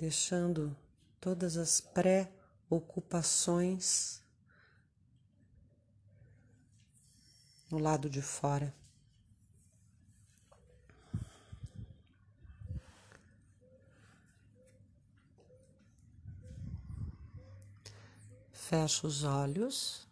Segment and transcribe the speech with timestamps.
[0.00, 0.74] deixando
[1.20, 4.22] todas as pré-ocupações
[7.70, 8.74] no lado de fora.
[18.50, 20.08] Fecho os olhos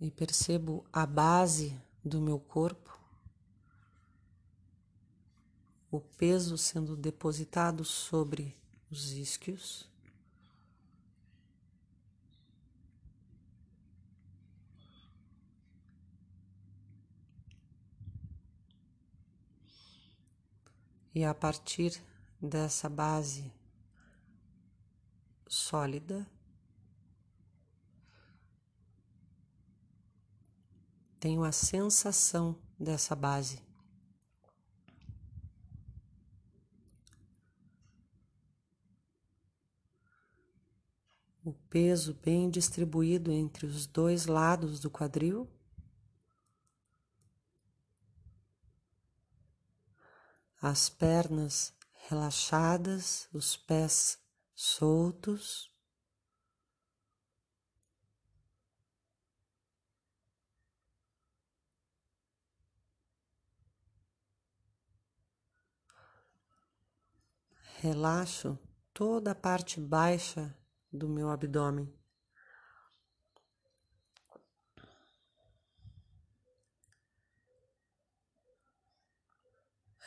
[0.00, 2.91] e percebo a base do meu corpo,
[5.92, 8.56] o peso sendo depositado sobre
[8.90, 9.86] os isquios.
[21.14, 22.02] E a partir
[22.40, 23.52] dessa base
[25.46, 26.26] sólida,
[31.20, 33.71] tenho a sensação dessa base.
[41.44, 45.50] O peso bem distribuído entre os dois lados do quadril.
[50.60, 51.74] As pernas
[52.08, 54.20] relaxadas, os pés
[54.54, 55.68] soltos.
[67.80, 68.56] Relaxo
[68.94, 70.56] toda a parte baixa
[70.92, 71.90] do meu abdômen.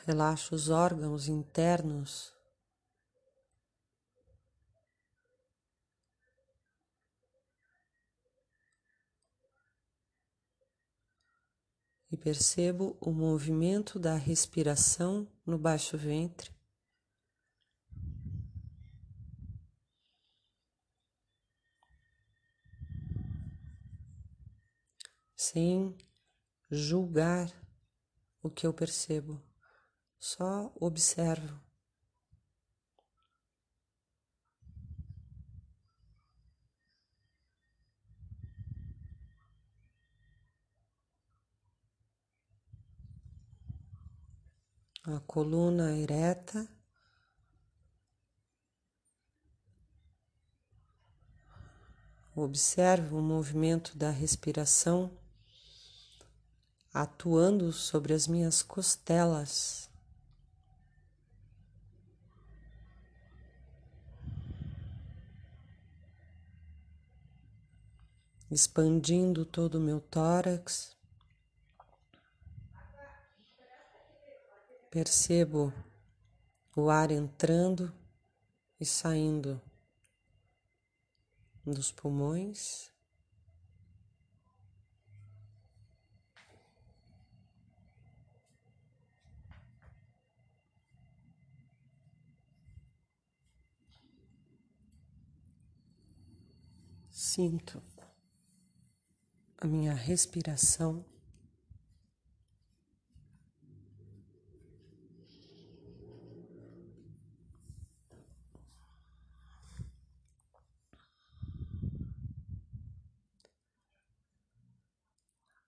[0.06, 2.32] Relaxo os órgãos internos
[12.08, 16.55] e percebo o movimento da respiração no baixo ventre.
[25.48, 25.96] Sem
[26.68, 27.48] julgar
[28.42, 29.40] o que eu percebo,
[30.18, 31.64] só observo.
[45.04, 46.68] a coluna ereta.
[52.34, 55.16] Observe o movimento da respiração
[56.96, 59.90] atuando sobre as minhas costelas.
[68.50, 70.96] Expandindo todo o meu tórax.
[74.90, 75.74] Percebo
[76.74, 77.92] o ar entrando
[78.80, 79.60] e saindo
[81.62, 82.95] dos pulmões.
[97.36, 97.82] Sinto
[99.58, 101.04] a minha respiração.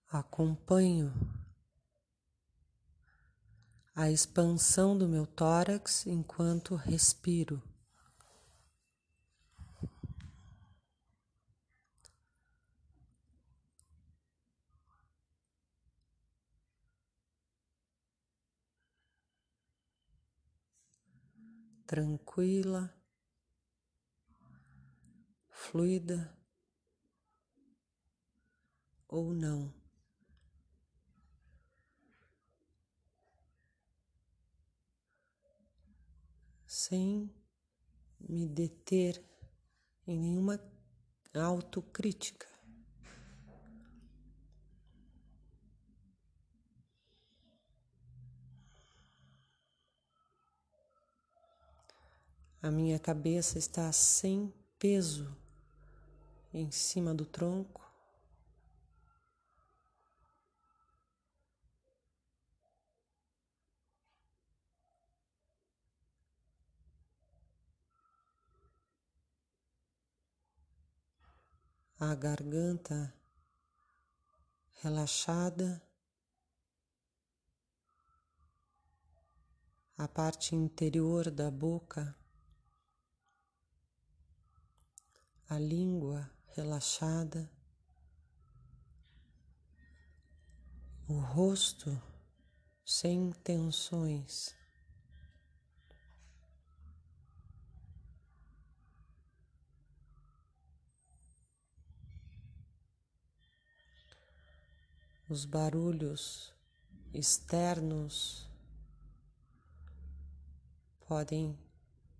[0.09, 1.12] acompanho
[3.94, 7.62] a expansão do meu tórax enquanto respiro.
[21.88, 22.94] Tranquila,
[25.49, 26.38] fluida
[29.08, 29.73] ou não.
[36.67, 37.35] sem
[38.20, 39.25] me deter
[40.06, 40.61] em nenhuma
[41.34, 42.57] autocrítica.
[52.60, 55.37] A minha cabeça está sem peso
[56.52, 57.88] em cima do tronco.
[72.00, 73.12] a garganta
[74.82, 75.82] relaxada,
[79.96, 82.16] a parte interior da boca,
[85.49, 87.50] a língua relaxada,
[91.09, 92.00] o rosto
[92.85, 94.55] sem tensões.
[105.31, 106.55] Os barulhos
[107.12, 108.49] externos
[111.06, 111.59] podem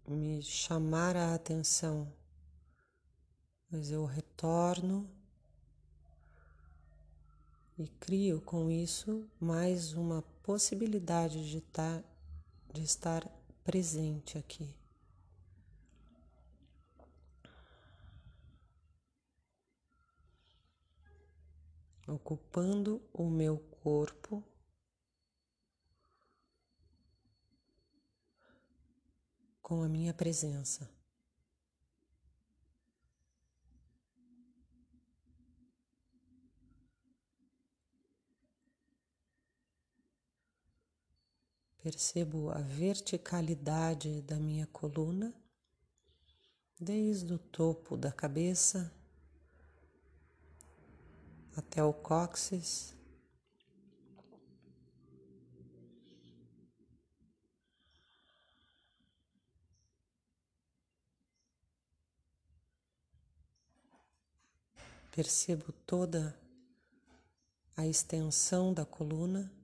[0.07, 2.11] me chamar a atenção,
[3.71, 5.09] mas eu retorno
[7.79, 12.03] e crio com isso mais uma possibilidade de, tá,
[12.73, 13.29] de estar
[13.63, 14.75] presente aqui.
[22.07, 24.43] Ocupando o meu corpo
[29.61, 30.98] com a minha presença.
[41.81, 45.33] Percebo a verticalidade da minha coluna,
[46.79, 48.93] desde o topo da cabeça
[51.57, 52.95] até o cóccix.
[65.13, 66.39] Percebo toda
[67.77, 69.58] a extensão da coluna.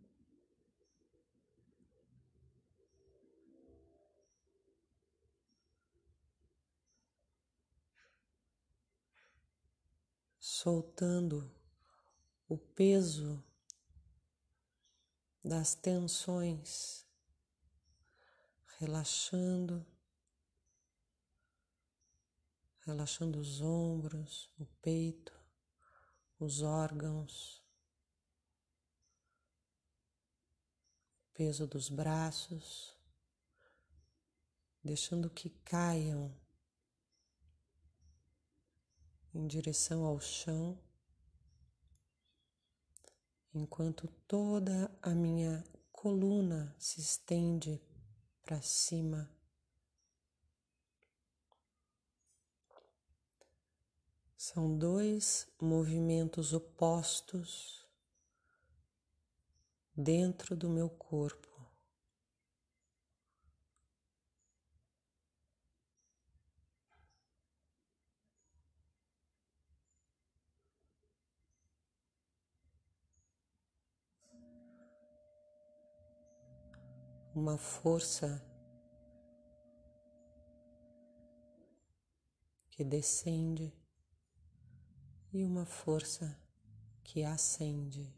[10.54, 11.52] Soltando
[12.48, 13.44] o peso
[15.44, 17.04] das tensões,
[18.78, 19.84] relaxando,
[22.86, 25.36] relaxando os ombros, o peito,
[26.38, 27.60] os órgãos,
[31.18, 32.96] o peso dos braços,
[34.84, 36.43] deixando que caiam
[39.34, 40.78] em direção ao chão,
[43.52, 47.82] enquanto toda a minha coluna se estende
[48.42, 49.28] para cima.
[54.36, 57.88] São dois movimentos opostos
[59.96, 61.53] dentro do meu corpo.
[77.34, 78.40] Uma força
[82.70, 83.72] que descende
[85.32, 86.38] e uma força
[87.02, 88.14] que acende.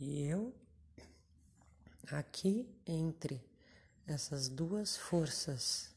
[0.00, 0.63] E eu
[2.18, 3.44] aqui entre
[4.06, 5.92] essas duas forças.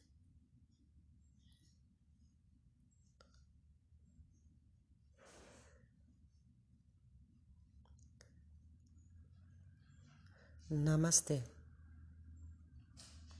[10.69, 11.56] Namastê.